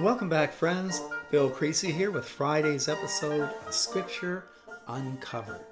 [0.00, 1.02] Welcome back, friends.
[1.32, 4.44] Bill Creasy here with Friday's episode of Scripture
[4.86, 5.66] Uncovered.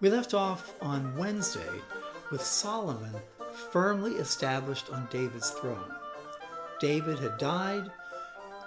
[0.00, 1.70] We left off on Wednesday
[2.32, 3.14] with Solomon
[3.70, 5.94] firmly established on David's throne.
[6.80, 7.92] David had died,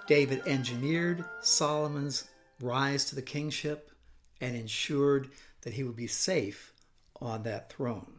[0.08, 2.30] David engineered Solomon's
[2.62, 3.92] rise to the kingship
[4.40, 5.32] and ensured
[5.64, 6.72] that he would be safe
[7.20, 8.14] on that throne.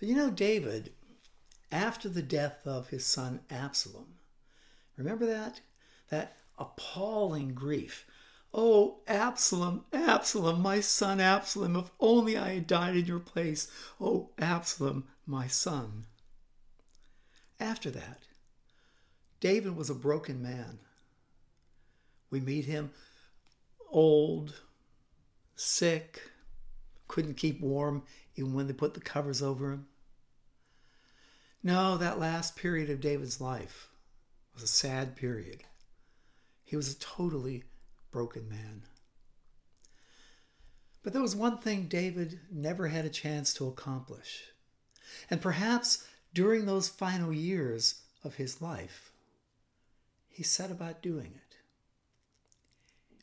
[0.00, 0.90] But you know, David,
[1.70, 4.15] after the death of his son Absalom,
[4.96, 5.60] remember that?
[6.10, 8.06] That appalling grief.
[8.54, 13.70] Oh, Absalom, Absalom, my son Absalom, if only I had died in your place.
[14.00, 16.06] Oh, Absalom, my son.
[17.60, 18.22] After that,
[19.40, 20.78] David was a broken man.
[22.30, 22.90] We meet him
[23.90, 24.60] old,
[25.54, 26.30] sick,
[27.08, 28.02] couldn't keep warm
[28.36, 29.86] even when they put the covers over him.
[31.62, 33.88] No, that last period of David's life
[34.56, 35.62] was a sad period.
[36.64, 37.64] He was a totally
[38.10, 38.82] broken man.
[41.02, 44.46] But there was one thing David never had a chance to accomplish.
[45.30, 49.12] And perhaps during those final years of his life,
[50.28, 51.56] he set about doing it.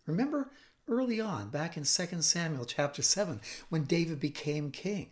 [0.06, 0.52] Remember
[0.88, 5.10] early on, back in 2 Samuel chapter 7, when David became king.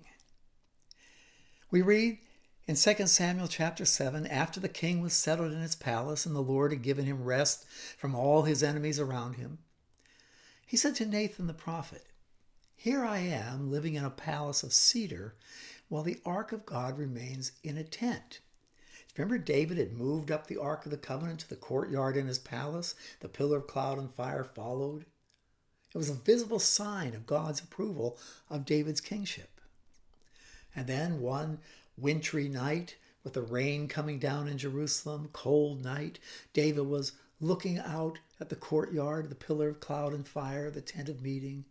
[1.71, 2.19] We read
[2.67, 6.41] in 2 Samuel chapter 7, after the king was settled in his palace and the
[6.41, 7.65] Lord had given him rest
[7.97, 9.59] from all his enemies around him,
[10.65, 12.05] he said to Nathan the prophet,
[12.75, 15.35] Here I am living in a palace of cedar
[15.89, 18.39] while the ark of God remains in a tent.
[19.17, 22.39] Remember, David had moved up the Ark of the Covenant to the courtyard in his
[22.39, 22.95] palace.
[23.19, 25.05] The pillar of cloud and fire followed.
[25.93, 28.17] It was a visible sign of God's approval
[28.49, 29.59] of David's kingship.
[30.73, 31.59] And then one
[32.01, 36.19] wintry night, with the rain coming down in Jerusalem, cold night,
[36.53, 41.09] David was looking out at the courtyard, the pillar of cloud and fire, the tent
[41.09, 41.65] of meeting,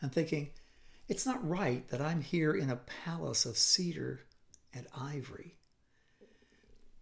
[0.00, 0.50] and thinking,
[1.08, 4.20] it's not right that I'm here in a palace of cedar
[4.74, 5.56] and ivory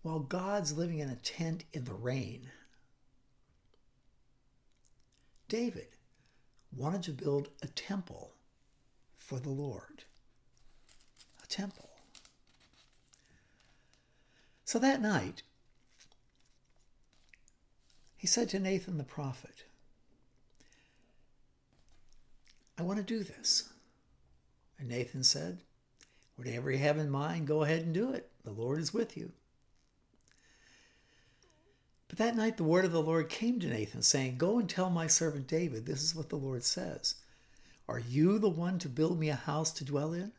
[0.02, 2.50] while God's living in a tent in the rain.
[5.48, 5.88] David
[6.76, 8.32] wanted to build a temple
[9.16, 10.04] for the Lord.
[11.42, 11.93] A temple.
[14.74, 15.44] So that night,
[18.16, 19.62] he said to Nathan the prophet,
[22.76, 23.68] I want to do this.
[24.76, 25.60] And Nathan said,
[26.34, 28.32] Whatever you have in mind, go ahead and do it.
[28.42, 29.30] The Lord is with you.
[32.08, 34.90] But that night the word of the Lord came to Nathan, saying, Go and tell
[34.90, 37.14] my servant David, this is what the Lord says.
[37.88, 40.32] Are you the one to build me a house to dwell in?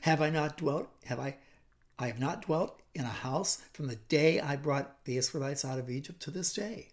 [0.00, 1.36] Have I not dwelt, have I,
[1.98, 5.78] I have not dwelt in a house from the day I brought the Israelites out
[5.78, 6.88] of Egypt to this day.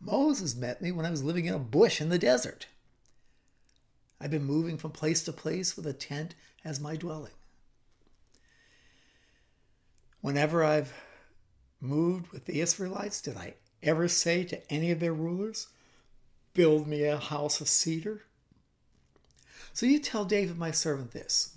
[0.00, 2.66] Moses met me when I was living in a bush in the desert.
[4.20, 6.34] I've been moving from place to place with a tent
[6.64, 7.32] as my dwelling.
[10.20, 10.92] Whenever I've
[11.80, 15.68] moved with the Israelites, did I ever say to any of their rulers,
[16.54, 18.22] Build me a house of cedar?
[19.72, 21.56] So you tell David, my servant, this.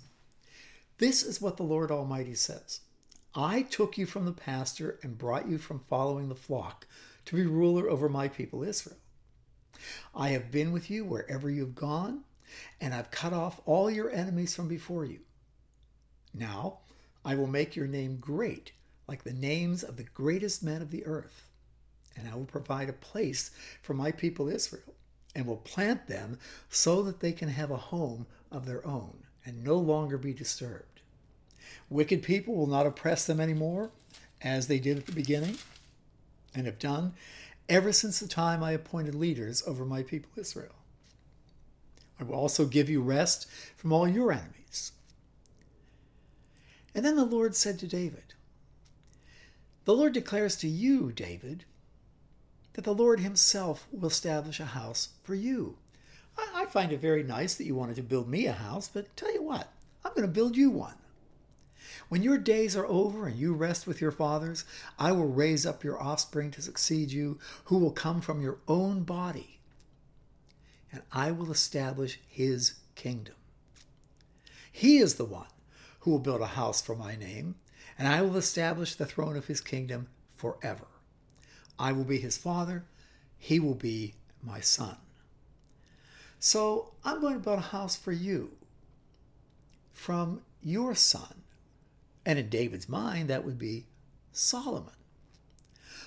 [0.98, 2.80] This is what the Lord Almighty says
[3.34, 6.86] I took you from the pasture and brought you from following the flock
[7.26, 8.96] to be ruler over my people Israel.
[10.14, 12.24] I have been with you wherever you've gone,
[12.80, 15.20] and I've cut off all your enemies from before you.
[16.32, 16.78] Now
[17.26, 18.72] I will make your name great
[19.06, 21.50] like the names of the greatest men of the earth.
[22.16, 23.50] And I will provide a place
[23.82, 24.94] for my people Israel,
[25.34, 26.38] and will plant them
[26.70, 31.00] so that they can have a home of their own and no longer be disturbed.
[31.88, 33.90] Wicked people will not oppress them anymore,
[34.42, 35.56] as they did at the beginning,
[36.54, 37.14] and have done
[37.68, 40.74] ever since the time I appointed leaders over my people Israel.
[42.20, 43.46] I will also give you rest
[43.76, 44.92] from all your enemies.
[46.94, 48.34] And then the Lord said to David,
[49.86, 51.64] the Lord declares to you, David,
[52.72, 55.78] that the Lord Himself will establish a house for you.
[56.38, 59.32] I find it very nice that you wanted to build me a house, but tell
[59.32, 59.72] you what,
[60.04, 60.94] I'm going to build you one.
[62.08, 64.64] When your days are over and you rest with your fathers,
[64.98, 69.02] I will raise up your offspring to succeed you, who will come from your own
[69.02, 69.60] body,
[70.92, 73.34] and I will establish his kingdom.
[74.70, 75.48] He is the one
[76.00, 77.56] who will build a house for my name,
[77.98, 80.86] and I will establish the throne of his kingdom forever.
[81.78, 82.84] I will be his father,
[83.38, 84.96] he will be my son.
[86.38, 88.52] So I'm going to build a house for you
[89.92, 91.42] from your son.
[92.24, 93.86] And in David's mind, that would be
[94.32, 94.92] Solomon.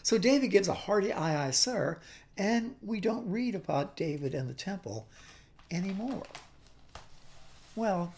[0.03, 1.99] So David gives a hearty aye, aye, sir,
[2.37, 5.07] and we don't read about David and the temple
[5.71, 6.23] anymore.
[7.75, 8.13] Well,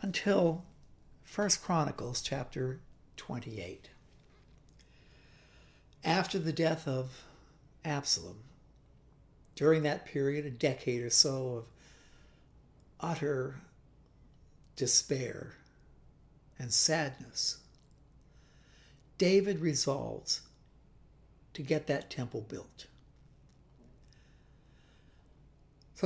[0.00, 0.64] until
[1.24, 2.80] First Chronicles chapter
[3.16, 3.90] 28.
[6.04, 7.24] After the death of
[7.84, 8.38] Absalom,
[9.54, 11.64] during that period, a decade or so of
[13.00, 13.56] utter
[14.76, 15.54] despair
[16.58, 17.58] and sadness,
[19.18, 20.40] David resolves
[21.52, 22.86] to get that temple built.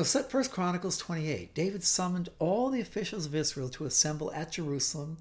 [0.05, 5.17] So, First Chronicles 28, David summoned all the officials of Israel to assemble at Jerusalem,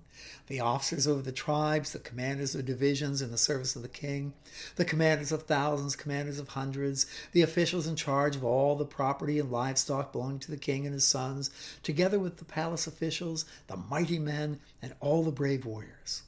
[0.45, 4.33] the officers over the tribes, the commanders of divisions in the service of the king,
[4.75, 9.39] the commanders of thousands, commanders of hundreds, the officials in charge of all the property
[9.39, 11.49] and livestock belonging to the king and his sons,
[11.81, 16.21] together with the palace officials, the mighty men, and all the brave warriors.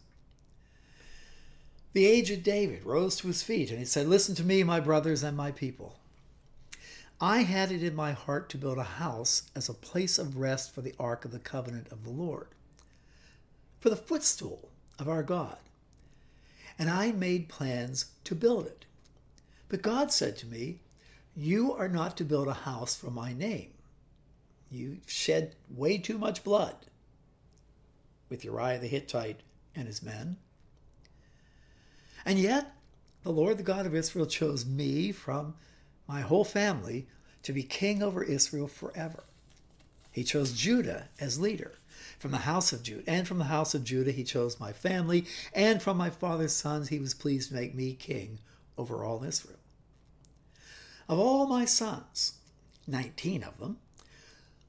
[1.93, 5.21] The aged David rose to his feet and he said, Listen to me, my brothers
[5.21, 5.98] and my people.
[7.21, 10.73] I had it in my heart to build a house as a place of rest
[10.73, 12.47] for the ark of the covenant of the Lord,
[13.79, 15.57] for the footstool of our God.
[16.77, 18.85] And I made plans to build it.
[19.67, 20.79] But God said to me,
[21.35, 23.73] You are not to build a house for my name.
[24.71, 26.75] You shed way too much blood
[28.29, 29.41] with Uriah the Hittite
[29.75, 30.37] and his men.
[32.25, 32.75] And yet,
[33.23, 35.55] the Lord, the God of Israel, chose me from
[36.09, 37.05] my whole family
[37.43, 39.25] to be king over Israel forever.
[40.11, 41.73] He chose Judah as leader
[42.17, 45.25] from the house of Judah, and from the house of Judah he chose my family,
[45.53, 48.39] and from my father's sons he was pleased to make me king
[48.75, 49.59] over all Israel.
[51.07, 52.39] Of all my sons,
[52.87, 53.77] 19 of them,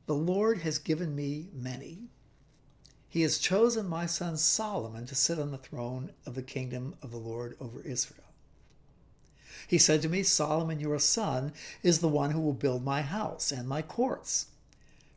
[0.04, 2.10] the Lord has given me many.
[3.08, 7.10] He has chosen my son Solomon to sit on the throne of the kingdom of
[7.10, 8.29] the Lord over Israel.
[9.66, 11.52] He said to me, Solomon, your son,
[11.82, 14.46] is the one who will build my house and my courts.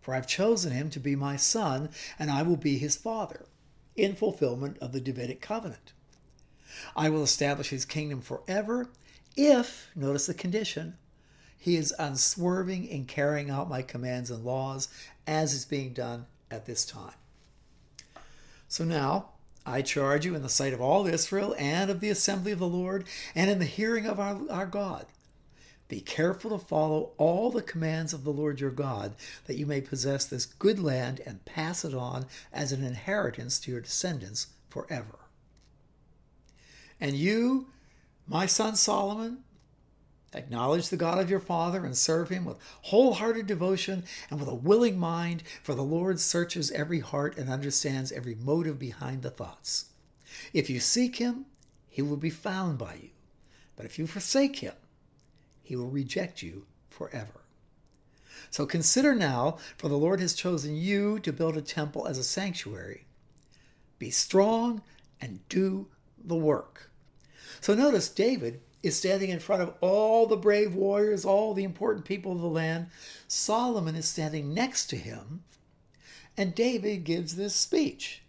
[0.02, 3.46] For I've chosen him to be my son, and I will be his father,
[3.96, 5.94] in fulfillment of the Davidic covenant.
[6.96, 8.90] I will establish his kingdom forever
[9.36, 10.98] if, notice the condition,
[11.58, 14.90] he is unswerving in carrying out my commands and laws
[15.26, 17.14] as is being done at this time.
[18.68, 19.30] So now,
[19.66, 22.68] I charge you in the sight of all Israel and of the assembly of the
[22.68, 25.06] Lord and in the hearing of our, our God.
[25.88, 29.14] Be careful to follow all the commands of the Lord your God,
[29.46, 33.72] that you may possess this good land and pass it on as an inheritance to
[33.72, 35.20] your descendants forever.
[37.00, 37.68] And you,
[38.28, 39.44] my son Solomon,
[40.36, 44.56] Acknowledge the God of your father and serve him with wholehearted devotion and with a
[44.56, 49.86] willing mind, for the Lord searches every heart and understands every motive behind the thoughts.
[50.54, 51.46] If you seek him,
[51.90, 53.10] he will be found by you.
[53.76, 54.74] But if you forsake him,
[55.62, 57.42] he will reject you forever.
[58.50, 62.24] So consider now, for the Lord has chosen you to build a temple as a
[62.24, 63.06] sanctuary.
[64.00, 64.82] Be strong
[65.22, 65.88] and do
[66.24, 66.92] the work.
[67.62, 72.06] So notice David is standing in front of all the brave warriors, all the important
[72.06, 72.88] people of the land.
[73.28, 75.44] Solomon is standing next to him,
[76.38, 78.22] and David gives this speech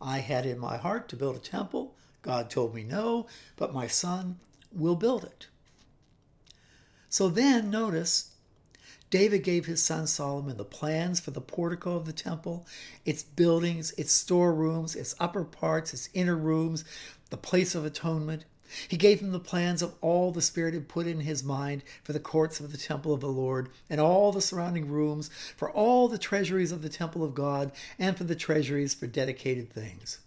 [0.00, 1.94] I had in my heart to build a temple.
[2.22, 3.26] God told me no,
[3.56, 4.38] but my son
[4.72, 5.48] will build it.
[7.10, 8.30] So then, notice,
[9.10, 12.66] David gave his son Solomon the plans for the portico of the temple,
[13.04, 16.84] its buildings, its storerooms, its upper parts, its inner rooms,
[17.30, 18.44] the place of atonement,
[18.88, 22.12] he gave him the plans of all the Spirit had put in his mind for
[22.12, 26.08] the courts of the temple of the Lord, and all the surrounding rooms, for all
[26.08, 30.18] the treasuries of the temple of God, and for the treasuries for dedicated things.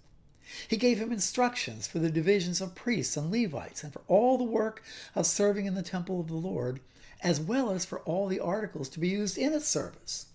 [0.67, 4.43] He gave him instructions for the divisions of priests and Levites, and for all the
[4.43, 4.83] work
[5.15, 6.79] of serving in the temple of the Lord,
[7.21, 10.27] as well as for all the articles to be used in its service.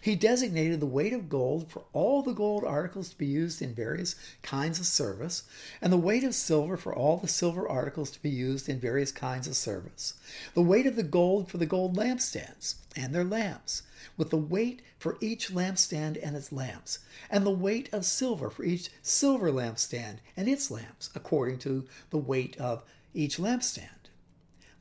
[0.00, 3.74] He designated the weight of gold for all the gold articles to be used in
[3.74, 5.42] various kinds of service,
[5.80, 9.12] and the weight of silver for all the silver articles to be used in various
[9.12, 10.14] kinds of service,
[10.54, 13.82] the weight of the gold for the gold lampstands and their lamps,
[14.16, 17.00] with the weight for each lampstand and its lamps,
[17.30, 22.18] and the weight of silver for each silver lampstand and its lamps, according to the
[22.18, 23.93] weight of each lampstand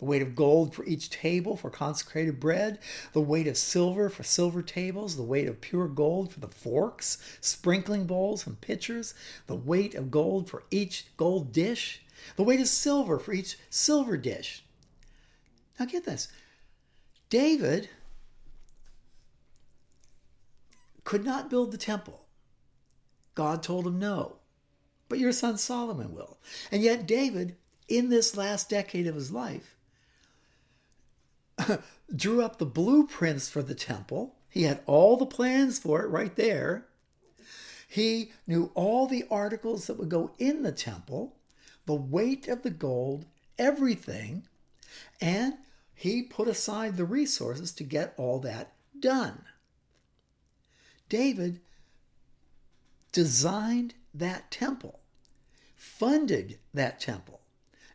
[0.03, 2.77] the weight of gold for each table for consecrated bread,
[3.13, 7.17] the weight of silver for silver tables, the weight of pure gold for the forks,
[7.39, 9.13] sprinkling bowls, and pitchers,
[9.47, 12.01] the weight of gold for each gold dish,
[12.35, 14.65] the weight of silver for each silver dish.
[15.79, 16.27] Now get this
[17.29, 17.87] David
[21.05, 22.25] could not build the temple.
[23.35, 24.39] God told him no,
[25.07, 26.39] but your son Solomon will.
[26.73, 27.55] And yet David
[27.87, 29.72] in this last decade of his life,
[32.15, 34.35] drew up the blueprints for the temple.
[34.49, 36.85] He had all the plans for it right there.
[37.87, 41.35] He knew all the articles that would go in the temple,
[41.85, 43.25] the weight of the gold,
[43.57, 44.47] everything,
[45.21, 45.55] and
[45.93, 49.43] he put aside the resources to get all that done.
[51.07, 51.61] David
[53.11, 54.99] designed that temple,
[55.75, 57.41] funded that temple,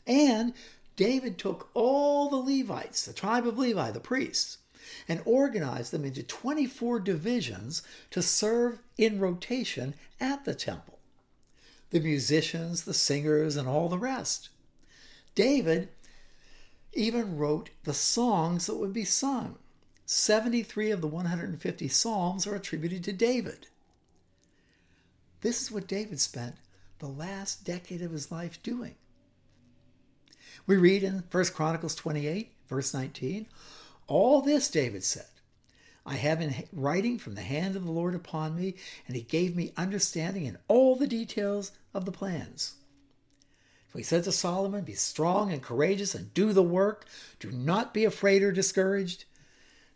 [0.06, 0.54] and
[0.98, 4.58] David took all the Levites, the tribe of Levi, the priests,
[5.06, 10.98] and organized them into 24 divisions to serve in rotation at the temple.
[11.90, 14.48] The musicians, the singers, and all the rest.
[15.36, 15.90] David
[16.92, 19.56] even wrote the songs that would be sung.
[20.04, 23.68] 73 of the 150 psalms are attributed to David.
[25.42, 26.56] This is what David spent
[26.98, 28.96] the last decade of his life doing.
[30.66, 33.46] We read in 1 Chronicles 28, verse 19,
[34.06, 35.26] All this, David said,
[36.04, 38.74] I have in writing from the hand of the Lord upon me,
[39.06, 42.74] and he gave me understanding in all the details of the plans.
[43.92, 47.06] So he said to Solomon, Be strong and courageous and do the work.
[47.40, 49.24] Do not be afraid or discouraged.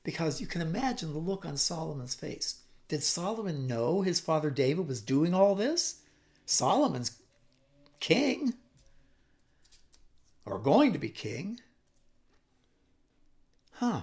[0.04, 2.60] Because you can imagine the look on Solomon's face.
[2.88, 6.02] Did Solomon know his father David was doing all this?
[6.44, 7.22] Solomon's
[8.00, 8.54] king
[10.44, 11.60] or going to be king.
[13.74, 14.02] Huh.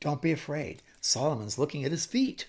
[0.00, 0.82] Don't be afraid.
[1.00, 2.46] Solomon's looking at his feet.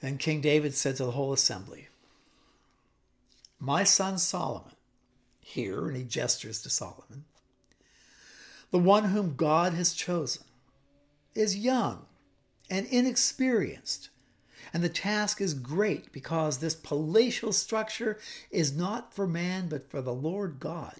[0.00, 1.88] Then King David said to the whole assembly,
[3.60, 4.72] My son Solomon,
[5.40, 7.24] here, and he gestures to Solomon,
[8.72, 10.42] the one whom God has chosen,
[11.36, 12.06] is young
[12.68, 14.08] and inexperienced
[14.72, 18.18] and the task is great because this palatial structure
[18.50, 20.96] is not for man, but for the Lord God.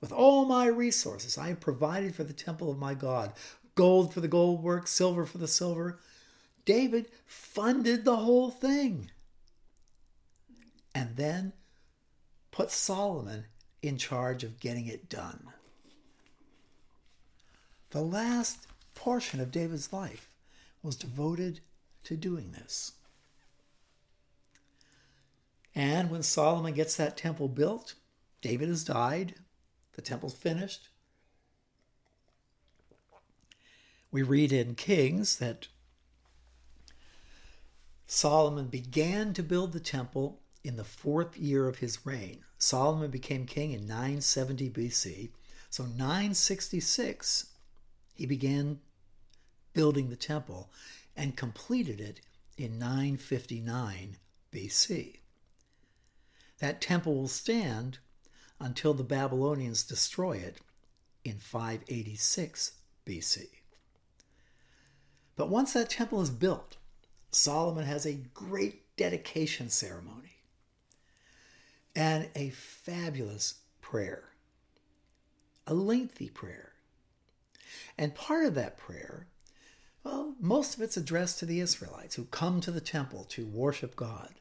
[0.00, 3.32] With all my resources, I have provided for the temple of my God
[3.74, 5.98] gold for the gold work, silver for the silver.
[6.64, 9.10] David funded the whole thing.
[10.94, 11.54] And then
[12.50, 13.46] put Solomon
[13.80, 15.48] in charge of getting it done.
[17.90, 20.28] The last portion of David's life
[20.82, 21.60] was devoted
[22.04, 22.92] to doing this.
[25.74, 27.94] And when Solomon gets that temple built,
[28.40, 29.36] David has died,
[29.94, 30.88] the temple's finished.
[34.10, 35.68] We read in Kings that
[38.06, 42.40] Solomon began to build the temple in the fourth year of his reign.
[42.58, 45.30] Solomon became king in 970 BC.
[45.70, 47.46] So 966,
[48.14, 48.80] he began
[49.72, 50.70] building the temple
[51.16, 52.20] and completed it
[52.56, 54.16] in 959
[54.52, 55.18] BC.
[56.58, 57.98] That temple will stand
[58.60, 60.58] until the Babylonians destroy it
[61.24, 62.72] in 586
[63.04, 63.46] BC.
[65.34, 66.76] But once that temple is built,
[67.30, 70.36] Solomon has a great dedication ceremony
[71.96, 74.30] and a fabulous prayer,
[75.66, 76.72] a lengthy prayer.
[77.98, 79.26] And part of that prayer
[80.04, 83.94] well, most of it's addressed to the Israelites who come to the temple to worship
[83.94, 84.34] God.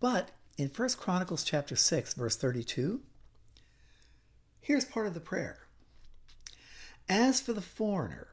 [0.00, 3.00] But in 1 Chronicles chapter 6 verse 32,
[4.60, 5.60] here's part of the prayer.
[7.08, 8.28] As for the foreigner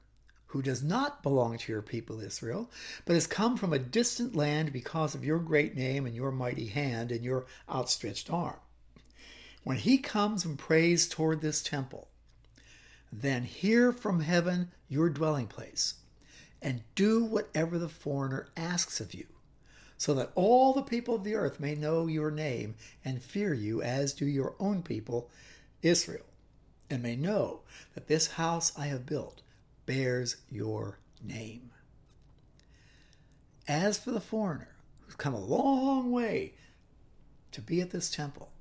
[0.48, 2.70] who does not belong to your people Israel,
[3.06, 6.68] but has come from a distant land because of your great name and your mighty
[6.68, 8.60] hand and your outstretched arm,
[9.64, 12.10] when he comes and prays toward this temple,
[13.14, 15.96] then hear from heaven your dwelling place
[16.62, 19.26] and do whatever the foreigner asks of you,
[19.98, 23.82] so that all the people of the earth may know your name and fear you
[23.82, 25.30] as do your own people,
[25.82, 26.26] Israel,
[26.90, 27.62] and may know
[27.96, 29.42] that this house I have built
[29.86, 31.72] bears your name.
[33.68, 36.54] As for the foreigner who's come a long way
[37.52, 38.52] to be at this temple,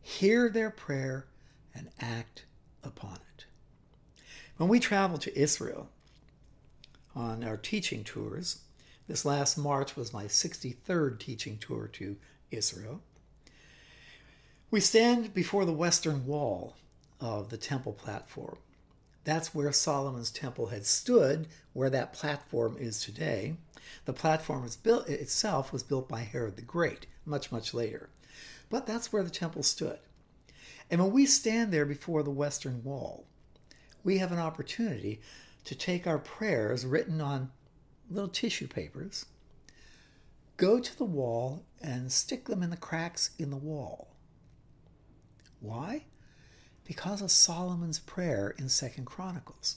[0.00, 1.26] hear their prayer
[1.74, 2.44] and act
[2.82, 3.44] upon it.
[4.56, 5.90] When we travel to Israel,
[7.18, 8.60] on our teaching tours.
[9.08, 12.16] This last March was my 63rd teaching tour to
[12.52, 13.00] Israel.
[14.70, 16.76] We stand before the western wall
[17.20, 18.58] of the temple platform.
[19.24, 23.56] That's where Solomon's temple had stood, where that platform is today.
[24.04, 28.10] The platform was built, itself was built by Herod the Great, much, much later.
[28.70, 29.98] But that's where the temple stood.
[30.88, 33.26] And when we stand there before the western wall,
[34.04, 35.20] we have an opportunity
[35.68, 37.50] to take our prayers written on
[38.08, 39.26] little tissue papers
[40.56, 44.08] go to the wall and stick them in the cracks in the wall.
[45.60, 46.04] Why?
[46.86, 49.76] Because of Solomon's prayer in Second Chronicles.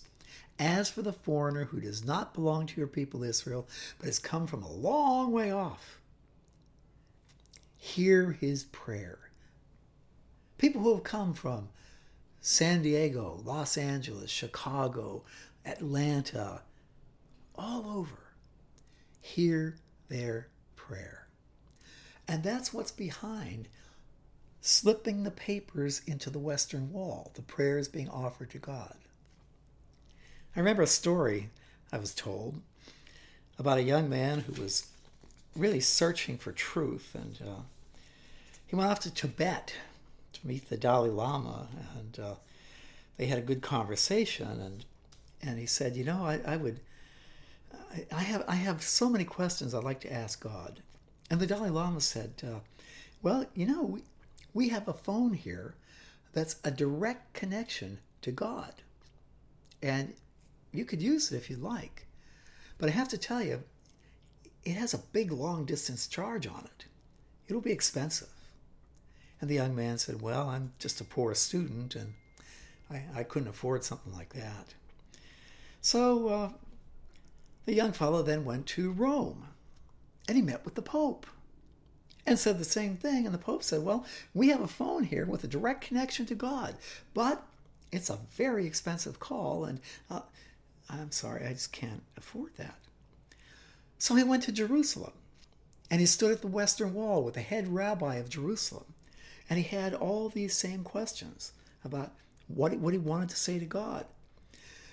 [0.58, 3.68] As for the foreigner who does not belong to your people Israel,
[4.00, 6.00] but has come from a long way off,
[7.76, 9.20] hear his prayer.
[10.58, 11.68] People who have come from
[12.40, 15.24] San Diego, Los Angeles, Chicago,
[15.65, 16.62] Atlanta,
[17.56, 18.34] all over,
[19.22, 19.77] hear
[20.10, 21.27] their prayer.
[22.27, 23.68] And that's what's behind
[24.62, 28.96] slipping the papers into the Western Wall, the prayers being offered to God.
[30.56, 31.50] I remember a story
[31.91, 32.62] I was told
[33.58, 34.88] about a young man who was
[35.56, 37.62] really searching for truth, and uh,
[38.65, 39.74] he went off to Tibet
[40.34, 42.34] to meet the Dalai Lama, and uh,
[43.18, 44.86] they had a good conversation, and
[45.42, 46.80] and he said, you know, I, I would,
[48.12, 50.82] I, have I have so many questions I'd like to ask God,
[51.30, 52.60] and the Dalai Lama said, uh,
[53.22, 54.02] well, you know, we,
[54.54, 55.76] we have a phone here
[56.34, 58.74] that's a direct connection to God,
[59.82, 60.14] and
[60.72, 62.06] you could use it if you like.
[62.78, 63.64] But I have to tell you,
[64.64, 66.86] it has a big long distance charge on it.
[67.48, 68.30] It'll be expensive.
[69.40, 72.14] And the young man said, Well, I'm just a poor student and
[72.90, 74.74] I, I couldn't afford something like that.
[75.82, 76.50] So uh,
[77.66, 79.48] the young fellow then went to Rome
[80.28, 81.26] and he met with the Pope
[82.26, 83.26] and said the same thing.
[83.26, 86.36] And the Pope said, Well, we have a phone here with a direct connection to
[86.36, 86.76] God,
[87.14, 87.44] but
[87.92, 89.66] it's a very expensive call.
[89.66, 90.22] And uh,
[90.90, 92.78] I'm sorry, I just can't afford that.
[93.98, 95.14] So he went to Jerusalem
[95.90, 98.86] and he stood at the Western Wall with the head rabbi of Jerusalem.
[99.50, 101.52] And he had all these same questions
[101.84, 102.14] about
[102.48, 104.06] what, what he wanted to say to God.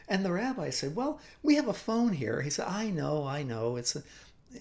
[0.08, 2.40] And the rabbi said, Well, we have a phone here.
[2.42, 3.76] He said, I know, I know.
[3.76, 4.02] It's a,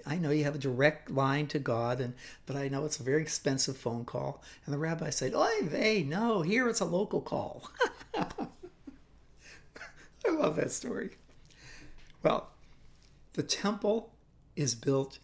[0.06, 2.14] I know you have a direct line to God, and
[2.46, 4.44] but I know it's a very expensive phone call.
[4.66, 7.72] And the rabbi said, "Oh, they no, here it's a local call."
[8.16, 8.28] I
[10.30, 11.12] love that story.
[12.22, 12.50] Well,
[13.34, 14.12] the temple
[14.56, 15.20] is built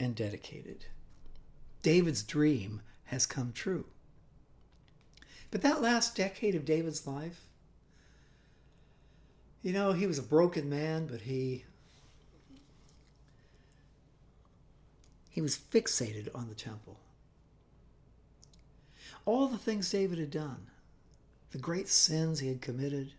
[0.00, 0.86] and dedicated.
[1.82, 3.84] David's dream has come true.
[5.50, 7.44] But that last decade of David's life,
[9.62, 11.64] you know, he was a broken man, but he
[15.30, 16.98] he was fixated on the temple.
[19.24, 20.66] All the things David had done,
[21.52, 23.12] the great sins he had committed,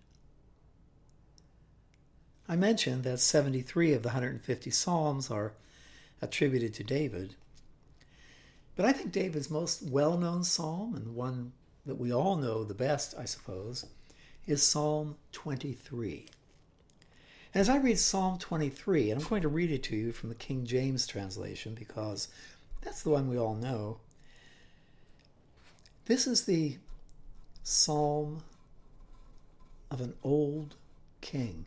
[2.48, 5.54] I mentioned that 73 of the 150 Psalms are
[6.22, 7.36] attributed to David.
[8.76, 11.54] But I think David's most well known psalm, and the one
[11.86, 13.86] that we all know the best, I suppose,
[14.46, 16.26] is Psalm 23.
[17.54, 20.30] And as I read Psalm 23, and I'm going to read it to you from
[20.30, 22.28] the King James translation because
[22.82, 24.00] that's the one we all know.
[26.06, 26.78] This is the
[27.64, 28.44] psalm
[29.90, 30.76] of an old
[31.22, 31.66] king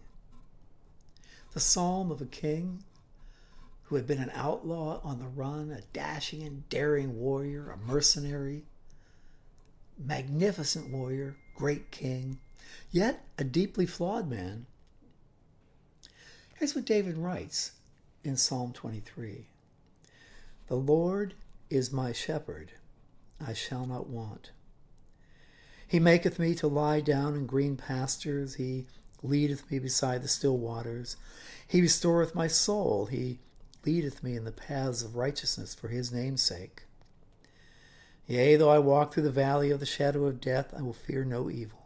[1.56, 2.84] the psalm of a king
[3.84, 8.64] who had been an outlaw on the run, a dashing and daring warrior, a mercenary,
[9.98, 12.38] magnificent warrior, great king,
[12.90, 14.66] yet a deeply flawed man.
[16.58, 17.72] Here's what David writes
[18.24, 19.46] in Psalm 23
[20.68, 21.34] The Lord
[21.70, 22.72] is my shepherd,
[23.44, 24.50] I shall not want.
[25.86, 28.54] He maketh me to lie down in green pastures.
[28.54, 28.86] He
[29.22, 31.16] leadeth me beside the still waters.
[31.66, 33.06] He restoreth my soul.
[33.06, 33.38] He
[33.84, 36.82] leadeth me in the paths of righteousness for his name's sake.
[38.26, 41.24] Yea, though I walk through the valley of the shadow of death, I will fear
[41.24, 41.85] no evil,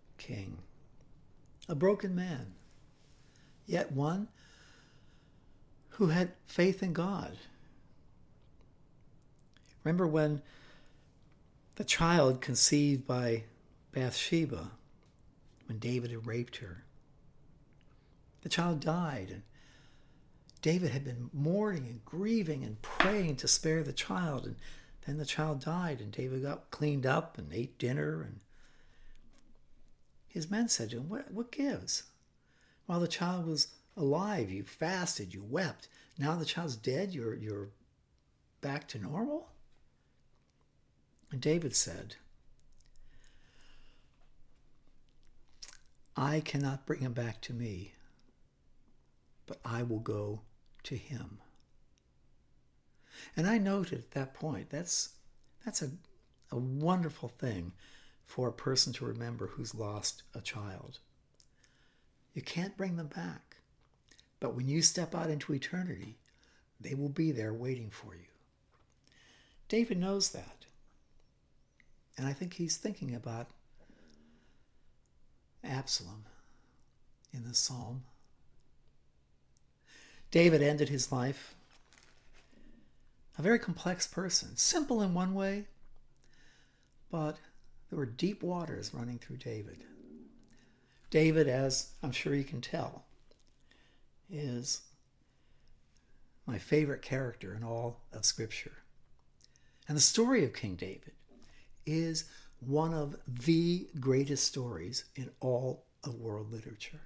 [0.21, 0.59] king,
[1.67, 2.53] a broken man,
[3.65, 4.27] yet one
[5.89, 7.37] who had faith in God.
[9.83, 10.43] Remember when
[11.75, 13.45] the child conceived by
[13.91, 14.71] Bathsheba
[15.67, 16.83] when David had raped her.
[18.43, 19.41] The child died, and
[20.61, 24.55] David had been mourning and grieving and praying to spare the child, and
[25.07, 28.39] then the child died, and David got cleaned up and ate dinner, and
[30.31, 32.03] his men said to him, What, what gives?
[32.85, 33.67] While the child was
[33.97, 35.87] alive, you fasted, you wept.
[36.17, 37.69] Now the child's dead, you're, you're
[38.61, 39.49] back to normal?
[41.31, 42.15] And David said,
[46.15, 47.93] I cannot bring him back to me,
[49.47, 50.41] but I will go
[50.83, 51.39] to him.
[53.35, 55.09] And I noted at that point that's
[55.65, 55.91] that's a,
[56.51, 57.71] a wonderful thing
[58.31, 60.99] for a person to remember who's lost a child.
[62.33, 63.57] You can't bring them back.
[64.39, 66.17] But when you step out into eternity,
[66.79, 68.29] they will be there waiting for you.
[69.67, 70.65] David knows that.
[72.17, 73.49] And I think he's thinking about
[75.61, 76.23] Absalom
[77.33, 78.03] in the psalm.
[80.31, 81.53] David ended his life
[83.37, 85.65] a very complex person, simple in one way,
[87.11, 87.35] but
[87.91, 89.83] there were deep waters running through David.
[91.09, 93.03] David, as I'm sure you can tell,
[94.29, 94.83] is
[96.47, 98.77] my favorite character in all of Scripture.
[99.89, 101.11] And the story of King David
[101.85, 102.29] is
[102.61, 107.01] one of the greatest stories in all of world literature.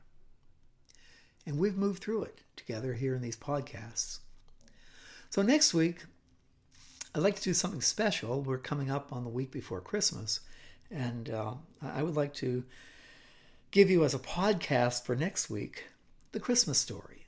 [1.48, 4.20] And we've moved through it together here in these podcasts.
[5.32, 6.06] So next week,
[7.16, 8.42] I'd like to do something special.
[8.42, 10.42] We're coming up on the week before Christmas,
[10.92, 12.64] and uh, I would like to
[13.72, 15.86] give you as a podcast for next week
[16.32, 17.28] the Christmas story,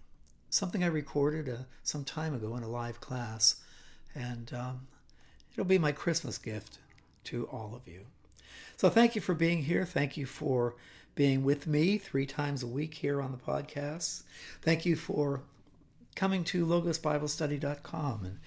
[0.49, 3.61] something I recorded uh, some time ago in a live class,
[4.13, 4.87] and um,
[5.53, 6.79] it'll be my Christmas gift
[7.25, 8.05] to all of you.
[8.75, 9.85] So thank you for being here.
[9.85, 10.75] Thank you for
[11.15, 14.23] being with me three times a week here on the podcast.
[14.61, 15.41] Thank you for
[16.15, 18.39] coming to logosbiblestudy.com and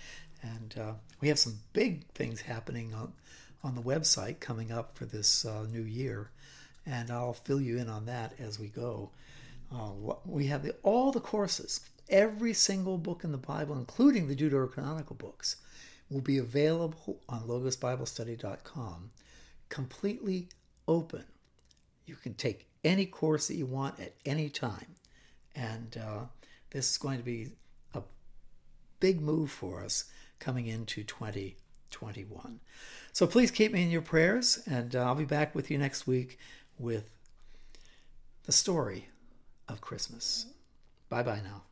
[0.42, 3.12] and uh, we have some big things happening on
[3.62, 6.30] on the website coming up for this uh, new year,
[6.86, 9.10] and I'll fill you in on that as we go.
[9.72, 9.90] Uh,
[10.24, 15.16] we have the, all the courses, every single book in the Bible, including the Deuterocanonical
[15.16, 15.56] books,
[16.10, 19.10] will be available on logosbiblestudy.com,
[19.68, 20.48] completely
[20.88, 21.24] open.
[22.06, 24.96] You can take any course that you want at any time,
[25.54, 26.24] and uh,
[26.70, 27.52] this is going to be
[27.94, 28.02] a
[28.98, 30.04] big move for us
[30.40, 31.04] coming into
[31.90, 32.60] 2021.
[33.12, 36.06] So please keep me in your prayers, and uh, I'll be back with you next
[36.06, 36.38] week
[36.78, 37.10] with
[38.44, 39.08] the story
[39.68, 40.46] of Christmas.
[41.08, 41.69] Bye bye now.